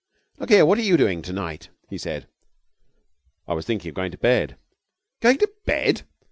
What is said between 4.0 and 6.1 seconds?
to bed.' 'Going to bed!'